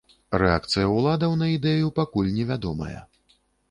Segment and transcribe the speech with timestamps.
[0.43, 2.95] Рэакцыя ўладаў на ідэю пакуль невядомая.